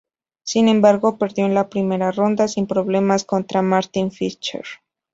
Sin 0.41 0.67
embargo, 0.67 1.19
perdió 1.19 1.45
en 1.45 1.53
la 1.53 1.69
primera 1.69 2.09
ronda 2.09 2.47
sin 2.47 2.65
problemas 2.65 3.23
contra 3.23 3.61
Martin 3.61 4.09
Fischer. 4.09 4.63